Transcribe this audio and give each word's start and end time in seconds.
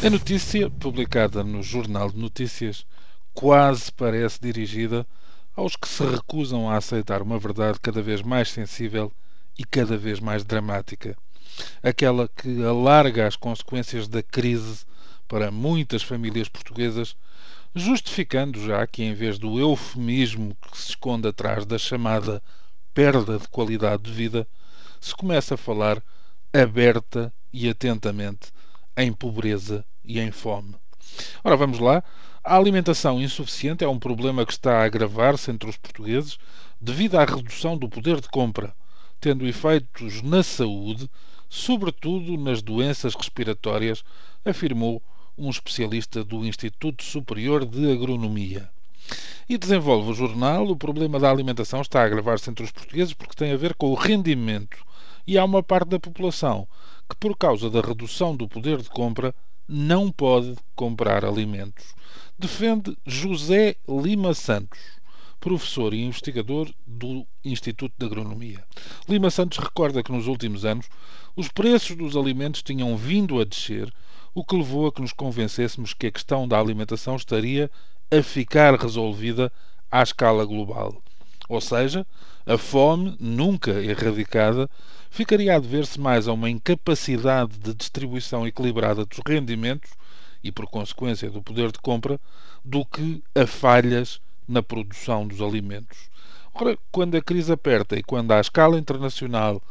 A 0.00 0.08
notícia, 0.08 0.70
publicada 0.70 1.42
no 1.42 1.60
Jornal 1.60 2.08
de 2.08 2.18
Notícias, 2.18 2.86
quase 3.34 3.90
parece 3.90 4.40
dirigida 4.40 5.04
aos 5.56 5.74
que 5.74 5.88
se 5.88 6.04
recusam 6.04 6.70
a 6.70 6.76
aceitar 6.76 7.20
uma 7.20 7.36
verdade 7.36 7.80
cada 7.82 8.00
vez 8.00 8.22
mais 8.22 8.48
sensível 8.48 9.12
e 9.58 9.64
cada 9.64 9.96
vez 9.98 10.20
mais 10.20 10.44
dramática. 10.44 11.16
Aquela 11.82 12.28
que 12.28 12.64
alarga 12.64 13.26
as 13.26 13.34
consequências 13.34 14.06
da 14.06 14.22
crise 14.22 14.86
para 15.26 15.50
muitas 15.50 16.04
famílias 16.04 16.48
portuguesas, 16.48 17.16
justificando 17.74 18.64
já 18.64 18.86
que, 18.86 19.02
em 19.02 19.14
vez 19.14 19.36
do 19.36 19.58
eufemismo 19.58 20.56
que 20.70 20.78
se 20.78 20.90
esconde 20.90 21.26
atrás 21.26 21.66
da 21.66 21.76
chamada 21.76 22.40
perda 22.94 23.36
de 23.36 23.48
qualidade 23.48 24.04
de 24.04 24.12
vida, 24.12 24.46
se 25.00 25.12
começa 25.12 25.54
a 25.54 25.58
falar 25.58 26.00
aberta 26.52 27.34
e 27.52 27.68
atentamente 27.68 28.52
em 28.98 29.12
pobreza 29.12 29.84
e 30.04 30.18
em 30.18 30.32
fome. 30.32 30.74
Ora, 31.44 31.56
vamos 31.56 31.78
lá. 31.78 32.02
A 32.42 32.56
alimentação 32.56 33.20
insuficiente 33.20 33.84
é 33.84 33.88
um 33.88 33.98
problema 33.98 34.44
que 34.44 34.52
está 34.52 34.78
a 34.78 34.84
agravar-se 34.84 35.50
entre 35.52 35.70
os 35.70 35.76
portugueses 35.76 36.36
devido 36.80 37.16
à 37.16 37.24
redução 37.24 37.78
do 37.78 37.88
poder 37.88 38.20
de 38.20 38.28
compra, 38.28 38.74
tendo 39.20 39.46
efeitos 39.46 40.20
na 40.22 40.42
saúde, 40.42 41.08
sobretudo 41.48 42.36
nas 42.36 42.60
doenças 42.60 43.14
respiratórias, 43.14 44.02
afirmou 44.44 45.00
um 45.36 45.48
especialista 45.48 46.24
do 46.24 46.44
Instituto 46.44 47.04
Superior 47.04 47.64
de 47.64 47.92
Agronomia. 47.92 48.68
E 49.48 49.56
desenvolve 49.56 50.10
o 50.10 50.14
jornal: 50.14 50.66
o 50.66 50.76
problema 50.76 51.20
da 51.20 51.30
alimentação 51.30 51.80
está 51.80 52.02
a 52.02 52.04
agravar-se 52.04 52.50
entre 52.50 52.64
os 52.64 52.72
portugueses 52.72 53.14
porque 53.14 53.36
tem 53.36 53.52
a 53.52 53.56
ver 53.56 53.74
com 53.74 53.90
o 53.90 53.94
rendimento. 53.94 54.78
E 55.26 55.38
há 55.38 55.44
uma 55.44 55.62
parte 55.62 55.90
da 55.90 56.00
população 56.00 56.66
que, 57.08 57.16
por 57.16 57.36
causa 57.36 57.70
da 57.70 57.80
redução 57.80 58.36
do 58.36 58.48
poder 58.48 58.82
de 58.82 58.90
compra, 58.90 59.34
não 59.66 60.10
pode 60.10 60.54
comprar 60.74 61.24
alimentos. 61.24 61.94
Defende 62.38 62.96
José 63.06 63.76
Lima 63.88 64.34
Santos, 64.34 64.78
professor 65.40 65.94
e 65.94 66.02
investigador 66.02 66.70
do 66.86 67.26
Instituto 67.44 67.94
de 67.98 68.06
Agronomia. 68.06 68.64
Lima 69.08 69.30
Santos 69.30 69.58
recorda 69.58 70.02
que 70.02 70.12
nos 70.12 70.26
últimos 70.26 70.64
anos 70.64 70.88
os 71.36 71.48
preços 71.48 71.96
dos 71.96 72.16
alimentos 72.16 72.62
tinham 72.62 72.96
vindo 72.96 73.40
a 73.40 73.44
descer, 73.44 73.92
o 74.34 74.44
que 74.44 74.56
levou 74.56 74.86
a 74.86 74.92
que 74.92 75.00
nos 75.00 75.12
convencêssemos 75.12 75.94
que 75.94 76.06
a 76.06 76.12
questão 76.12 76.46
da 76.46 76.58
alimentação 76.58 77.16
estaria 77.16 77.70
a 78.10 78.22
ficar 78.22 78.74
resolvida 78.74 79.52
à 79.90 80.02
escala 80.02 80.44
global. 80.44 81.02
Ou 81.48 81.60
seja, 81.60 82.06
a 82.44 82.58
fome, 82.58 83.16
nunca 83.18 83.70
erradicada, 83.82 84.68
ficaria 85.10 85.56
a 85.56 85.58
dever-se 85.58 85.98
mais 85.98 86.28
a 86.28 86.32
uma 86.32 86.50
incapacidade 86.50 87.58
de 87.58 87.72
distribuição 87.72 88.46
equilibrada 88.46 89.04
dos 89.06 89.20
rendimentos 89.26 89.90
e, 90.44 90.52
por 90.52 90.66
consequência, 90.66 91.30
do 91.30 91.42
poder 91.42 91.72
de 91.72 91.78
compra, 91.78 92.20
do 92.64 92.84
que 92.84 93.22
a 93.34 93.46
falhas 93.46 94.20
na 94.46 94.62
produção 94.62 95.26
dos 95.26 95.40
alimentos. 95.40 96.10
Ora, 96.54 96.76
quando 96.90 97.16
a 97.16 97.22
crise 97.22 97.52
aperta 97.52 97.96
e 97.96 98.02
quando 98.02 98.32
à 98.32 98.40
escala 98.40 98.78
internacional 98.78 99.62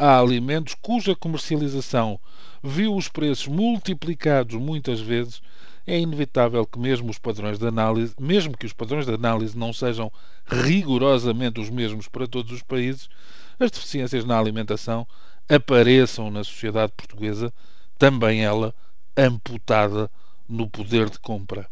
há 0.00 0.18
alimentos 0.18 0.74
cuja 0.80 1.14
comercialização 1.14 2.18
viu 2.62 2.96
os 2.96 3.06
preços 3.06 3.46
multiplicados 3.46 4.58
muitas 4.58 4.98
vezes, 4.98 5.42
é 5.86 5.98
inevitável 5.98 6.66
que 6.66 6.78
mesmo 6.78 7.10
os 7.10 7.18
padrões 7.18 7.58
de 7.58 7.66
análise, 7.66 8.14
mesmo 8.18 8.56
que 8.56 8.64
os 8.64 8.72
padrões 8.72 9.04
de 9.04 9.12
análise 9.12 9.58
não 9.58 9.74
sejam 9.74 10.10
rigorosamente 10.46 11.60
os 11.60 11.68
mesmos 11.68 12.08
para 12.08 12.26
todos 12.26 12.50
os 12.50 12.62
países, 12.62 13.10
as 13.58 13.70
deficiências 13.70 14.24
na 14.24 14.38
alimentação 14.38 15.06
apareçam 15.46 16.30
na 16.30 16.42
sociedade 16.44 16.92
portuguesa, 16.96 17.52
também 17.98 18.42
ela 18.42 18.74
amputada 19.14 20.10
no 20.48 20.66
poder 20.66 21.10
de 21.10 21.18
compra. 21.18 21.68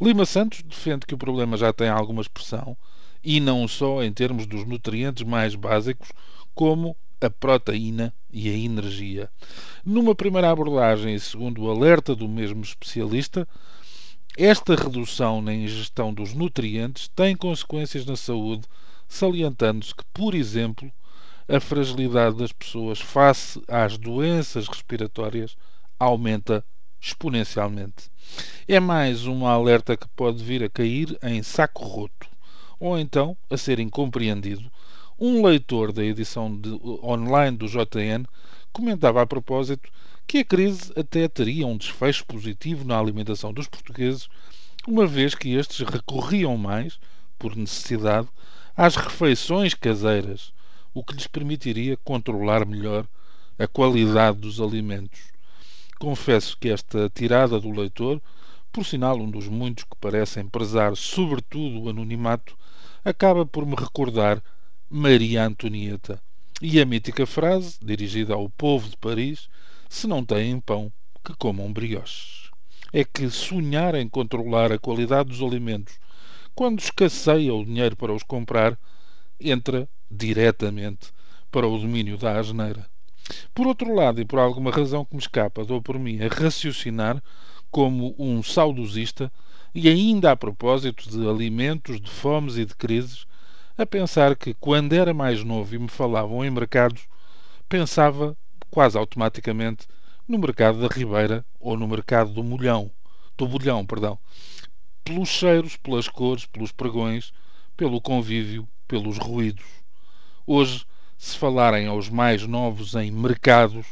Lima 0.00 0.26
Santos 0.26 0.62
defende 0.62 1.06
que 1.06 1.14
o 1.14 1.18
problema 1.18 1.56
já 1.56 1.72
tem 1.72 1.88
alguma 1.88 2.20
expressão, 2.20 2.76
e 3.22 3.38
não 3.38 3.68
só 3.68 4.02
em 4.02 4.12
termos 4.12 4.44
dos 4.46 4.66
nutrientes 4.66 5.22
mais 5.22 5.54
básicos, 5.54 6.08
como 6.52 6.96
a 7.20 7.30
proteína 7.30 8.14
e 8.32 8.48
a 8.48 8.52
energia. 8.52 9.30
Numa 9.84 10.14
primeira 10.14 10.50
abordagem, 10.50 11.18
segundo 11.18 11.62
o 11.62 11.70
alerta 11.70 12.14
do 12.14 12.28
mesmo 12.28 12.62
especialista, 12.62 13.46
esta 14.36 14.74
redução 14.74 15.42
na 15.42 15.52
ingestão 15.52 16.14
dos 16.14 16.32
nutrientes 16.32 17.08
tem 17.08 17.36
consequências 17.36 18.06
na 18.06 18.16
saúde, 18.16 18.62
salientando-se 19.08 19.94
que, 19.94 20.04
por 20.14 20.34
exemplo, 20.34 20.90
a 21.48 21.58
fragilidade 21.58 22.36
das 22.36 22.52
pessoas 22.52 23.00
face 23.00 23.60
às 23.66 23.98
doenças 23.98 24.68
respiratórias 24.68 25.56
aumenta 25.98 26.64
exponencialmente. 27.00 28.10
É 28.68 28.78
mais 28.78 29.24
uma 29.26 29.50
alerta 29.50 29.96
que 29.96 30.06
pode 30.08 30.44
vir 30.44 30.62
a 30.62 30.70
cair 30.70 31.18
em 31.22 31.42
saco 31.42 31.84
roto, 31.84 32.28
ou 32.78 32.98
então 32.98 33.36
a 33.50 33.56
ser 33.56 33.80
incompreendido 33.80 34.70
um 35.20 35.44
leitor 35.44 35.92
da 35.92 36.02
edição 36.02 36.56
de, 36.56 36.70
online 37.04 37.54
do 37.54 37.68
JN 37.68 38.24
comentava 38.72 39.20
a 39.20 39.26
propósito 39.26 39.90
que 40.26 40.38
a 40.38 40.44
crise 40.44 40.90
até 40.96 41.28
teria 41.28 41.66
um 41.66 41.76
desfecho 41.76 42.24
positivo 42.24 42.86
na 42.86 42.98
alimentação 42.98 43.52
dos 43.52 43.68
portugueses, 43.68 44.30
uma 44.88 45.06
vez 45.06 45.34
que 45.34 45.54
estes 45.54 45.86
recorriam 45.86 46.56
mais, 46.56 46.98
por 47.38 47.54
necessidade, 47.54 48.28
às 48.74 48.96
refeições 48.96 49.74
caseiras, 49.74 50.54
o 50.94 51.04
que 51.04 51.12
lhes 51.12 51.26
permitiria 51.26 51.98
controlar 51.98 52.64
melhor 52.64 53.06
a 53.58 53.66
qualidade 53.66 54.38
dos 54.38 54.58
alimentos. 54.58 55.20
Confesso 55.98 56.56
que 56.56 56.70
esta 56.70 57.10
tirada 57.10 57.60
do 57.60 57.70
leitor, 57.70 58.22
por 58.72 58.86
sinal 58.86 59.18
um 59.18 59.30
dos 59.30 59.48
muitos 59.48 59.84
que 59.84 59.96
parecem 60.00 60.48
prezar 60.48 60.96
sobretudo 60.96 61.82
o 61.82 61.90
anonimato, 61.90 62.56
acaba 63.04 63.44
por 63.44 63.66
me 63.66 63.74
recordar 63.74 64.42
Maria 64.92 65.46
Antonieta. 65.46 66.20
E 66.60 66.80
a 66.80 66.84
mítica 66.84 67.24
frase, 67.24 67.78
dirigida 67.80 68.34
ao 68.34 68.50
povo 68.50 68.88
de 68.88 68.96
Paris, 68.96 69.48
se 69.88 70.08
não 70.08 70.24
têm 70.24 70.58
pão, 70.58 70.92
que 71.24 71.32
comam 71.36 71.72
brioches. 71.72 72.50
É 72.92 73.04
que 73.04 73.30
sonhar 73.30 73.94
em 73.94 74.08
controlar 74.08 74.72
a 74.72 74.78
qualidade 74.80 75.28
dos 75.28 75.40
alimentos 75.42 75.94
quando 76.56 76.80
escasseia 76.80 77.54
o 77.54 77.64
dinheiro 77.64 77.94
para 77.94 78.12
os 78.12 78.24
comprar, 78.24 78.76
entra 79.38 79.88
diretamente 80.10 81.12
para 81.52 81.68
o 81.68 81.78
domínio 81.78 82.18
da 82.18 82.36
asneira. 82.36 82.84
Por 83.54 83.68
outro 83.68 83.94
lado, 83.94 84.20
e 84.20 84.24
por 84.24 84.40
alguma 84.40 84.72
razão 84.72 85.04
que 85.04 85.14
me 85.14 85.22
escapa, 85.22 85.64
dou 85.64 85.80
por 85.80 86.00
mim 86.00 86.20
a 86.20 86.26
raciocinar 86.26 87.22
como 87.70 88.12
um 88.18 88.42
saudosista 88.42 89.32
e 89.72 89.88
ainda 89.88 90.32
a 90.32 90.36
propósito 90.36 91.08
de 91.08 91.28
alimentos, 91.28 92.00
de 92.00 92.10
fomes 92.10 92.56
e 92.56 92.64
de 92.64 92.74
crises, 92.74 93.24
a 93.82 93.86
pensar 93.86 94.36
que, 94.36 94.52
quando 94.52 94.92
era 94.92 95.14
mais 95.14 95.42
novo 95.42 95.74
e 95.74 95.78
me 95.78 95.88
falavam 95.88 96.44
em 96.44 96.50
mercados, 96.50 97.08
pensava 97.66 98.36
quase 98.70 98.98
automaticamente 98.98 99.86
no 100.28 100.38
mercado 100.38 100.86
da 100.86 100.94
Ribeira 100.94 101.46
ou 101.58 101.78
no 101.78 101.88
mercado 101.88 102.30
do 102.30 102.44
Molhão, 102.44 102.90
do 103.38 103.48
Bolhão, 103.48 103.86
perdão, 103.86 104.18
pelos 105.02 105.30
cheiros, 105.30 105.78
pelas 105.78 106.08
cores, 106.08 106.44
pelos 106.44 106.72
pregões, 106.72 107.32
pelo 107.74 108.02
convívio, 108.02 108.68
pelos 108.86 109.16
ruídos. 109.16 109.64
Hoje, 110.46 110.84
se 111.16 111.38
falarem 111.38 111.86
aos 111.86 112.10
mais 112.10 112.46
novos 112.46 112.94
em 112.94 113.10
mercados, 113.10 113.86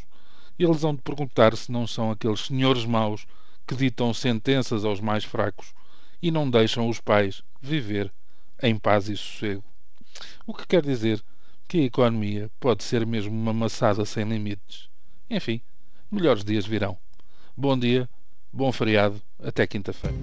eles 0.59 0.83
vão 0.83 0.95
de 0.95 1.01
perguntar 1.01 1.57
se 1.57 1.73
não 1.73 1.87
são 1.87 2.11
aqueles 2.11 2.41
senhores 2.41 2.85
maus 2.85 3.27
que 3.67 3.75
ditam 3.75 4.13
sentenças 4.13 4.85
aos 4.85 5.01
mais 5.01 5.25
fracos 5.25 5.73
e 6.21 6.31
não 6.31 6.51
deixam 6.51 6.91
os 6.91 7.01
pais 7.01 7.43
viver 7.63 8.13
em 8.63 8.77
paz 8.77 9.09
e 9.09 9.17
sossego. 9.17 9.65
O 10.49 10.55
que 10.55 10.67
quer 10.67 10.81
dizer 10.81 11.23
que 11.69 11.77
a 11.77 11.85
economia 11.85 12.51
pode 12.59 12.83
ser 12.83 13.05
mesmo 13.05 13.31
uma 13.31 13.53
maçada 13.53 14.03
sem 14.07 14.25
limites. 14.25 14.89
Enfim, 15.29 15.61
melhores 16.11 16.43
dias 16.43 16.65
virão. 16.65 16.97
Bom 17.55 17.79
dia, 17.79 18.09
bom 18.51 18.73
feriado, 18.73 19.21
até 19.39 19.67
quinta-feira. 19.67 20.17